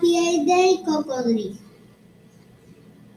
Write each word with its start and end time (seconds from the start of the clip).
piel 0.00 0.46
del 0.46 0.82
cocodrilo. 0.84 1.56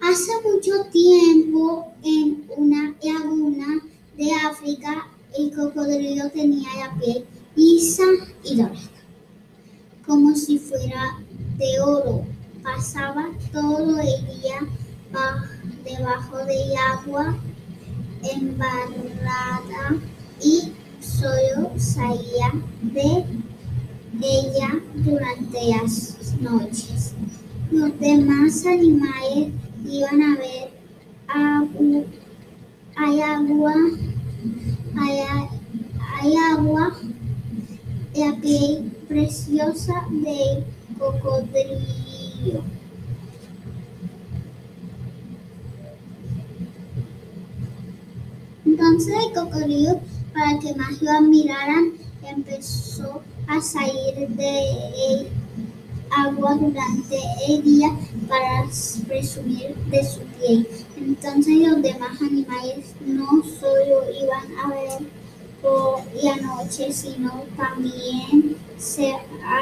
Hace 0.01 0.31
mucho 0.43 0.89
tiempo 0.91 1.91
en 2.03 2.47
una 2.55 2.95
laguna 3.01 3.81
de 4.15 4.31
África 4.33 5.07
el 5.37 5.53
cocodrilo 5.53 6.29
tenía 6.31 6.69
la 6.79 6.99
piel 6.99 7.25
lisa 7.55 8.03
y 8.43 8.55
dorada, 8.55 8.79
como 10.05 10.35
si 10.35 10.59
fuera 10.59 11.19
de 11.57 11.79
oro. 11.79 12.25
Pasaba 12.63 13.29
todo 13.51 13.99
el 13.99 14.27
día 14.27 14.59
debajo 15.83 16.37
del 16.37 16.75
agua 16.75 17.37
embarrada 18.23 19.99
y 20.41 20.73
solo 20.99 21.71
salía 21.77 22.51
de 22.81 23.25
ella 24.21 24.79
durante 24.95 25.59
las 25.69 26.35
noches. 26.41 27.13
Los 27.71 27.99
demás 27.99 28.65
animales 28.65 29.49
iban 29.85 30.21
a 30.21 30.37
ver 30.37 30.71
agua, 31.27 32.03
hay 32.95 33.21
agua, 33.21 33.73
hay, 34.99 35.19
hay 36.21 36.35
agua, 36.51 36.97
la 38.15 38.35
piel 38.41 38.91
preciosa 39.07 39.93
del 40.09 40.63
cocodrilo. 40.97 42.63
Entonces 48.65 49.13
el 49.27 49.33
cocodrilo, 49.33 50.01
para 50.33 50.59
que 50.59 50.73
más 50.75 51.01
lo 51.01 51.11
admiraran, 51.11 51.93
empezó 52.23 53.21
a 53.47 53.61
salir 53.61 54.27
de 54.29 55.27
agua 56.11 56.55
durante 56.55 57.19
el 57.47 57.63
día 57.63 57.89
para 58.27 58.65
presumir 59.07 59.75
de 59.89 60.03
su 60.03 60.19
piel. 60.21 60.67
Entonces 60.97 61.67
los 61.67 61.81
demás 61.81 62.21
animales 62.21 62.93
no 63.05 63.43
solo 63.43 64.03
iban 64.21 64.57
a 64.63 64.69
ver 64.69 65.07
por 65.61 66.01
la 66.21 66.35
noche, 66.37 66.91
sino 66.91 67.43
también 67.55 68.57
se 68.77 69.13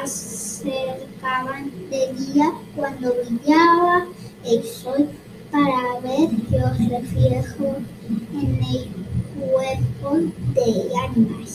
acercaban 0.02 1.70
de 1.90 2.12
día 2.14 2.52
cuando 2.74 3.14
brillaba 3.14 4.06
el 4.44 4.62
sol 4.64 5.08
para 5.50 6.00
ver 6.00 6.30
los 6.50 6.90
reflejos 6.90 7.76
en 8.32 8.60
el 8.62 8.88
cuerpo 9.40 10.16
del 10.54 10.90
animal. 11.08 11.46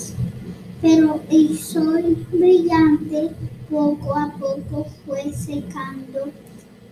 Pero 0.82 1.22
el 1.30 1.58
sol 1.60 2.26
brillante 2.32 3.30
poco 3.70 4.16
a 4.16 4.34
poco 4.40 4.88
fue 5.06 5.32
secando 5.34 6.32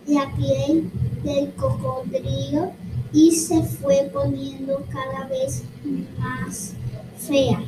la 0.06 0.30
piel 0.36 0.90
del 1.24 1.52
cocodrilo 1.54 2.72
y 3.12 3.32
se 3.32 3.62
fue 3.62 4.08
poniendo 4.12 4.84
cada 4.90 5.26
vez 5.28 5.64
más 6.18 6.74
fea. 7.18 7.62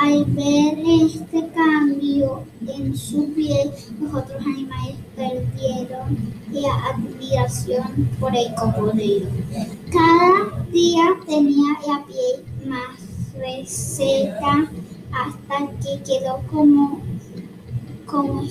Al 0.00 0.24
ver 0.26 0.78
este 1.04 1.46
cambio 1.48 2.44
en 2.66 2.96
su 2.96 3.32
piel, 3.34 3.70
los 4.00 4.14
otros 4.14 4.40
animales 4.40 4.96
perdieron 5.14 6.18
la 6.50 6.74
admiración 6.86 8.08
por 8.18 8.34
el 8.34 8.54
cocodrilo. 8.54 9.28
Cada 9.92 10.64
día 10.70 11.04
tenía 11.26 11.72
la 11.86 12.04
piel 12.06 12.68
más 12.68 12.98
reseca 13.36 14.70
hasta 15.12 15.70
que 15.82 16.02
quedó 16.02 16.40
como, 16.50 17.00
como 18.06 18.44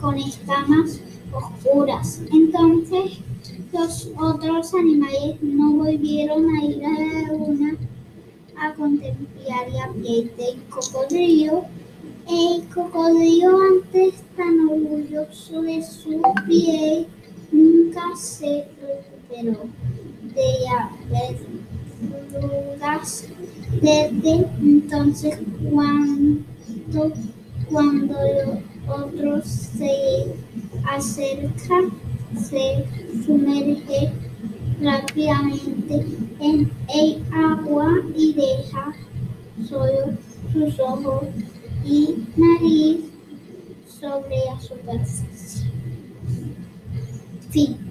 con 0.00 0.18
escamas 0.18 1.00
oscuras. 1.32 2.20
Entonces 2.32 3.18
los 3.72 4.10
otros 4.18 4.74
animales 4.74 5.36
no 5.42 5.72
volvieron 5.72 6.50
a 6.50 6.64
ir 6.64 6.84
a 6.84 6.90
la 6.90 7.22
laguna 7.22 7.76
a 8.56 8.74
contemplar 8.74 9.70
la 9.70 9.92
piel 9.92 10.32
del 10.36 10.62
cocodrilo. 10.70 11.64
El 12.28 12.68
cocodrilo, 12.68 13.58
antes 13.62 14.14
tan 14.36 14.68
orgulloso 14.68 15.62
de 15.62 15.82
su 15.82 16.20
piel, 16.46 17.06
nunca 17.52 18.02
se 18.16 18.66
recuperó 18.80 19.64
de 20.34 20.58
la. 20.64 20.90
Desde 23.80 24.46
entonces, 24.60 25.38
cuando, 25.70 27.12
cuando 27.70 28.14
los 28.14 28.98
otros 28.98 29.44
se 29.46 30.34
acercan, 30.84 31.90
se 32.34 32.84
sumerge 33.24 34.12
rápidamente 34.80 36.06
en 36.40 36.70
el 36.94 37.22
agua 37.32 37.90
y 38.16 38.32
deja 38.32 38.94
solo 39.68 40.16
sus 40.52 40.78
ojos 40.80 41.24
y 41.84 42.16
nariz 42.36 43.00
sobre 43.86 44.36
la 44.46 44.60
superficie. 44.60 45.70
Fin. 47.50 47.87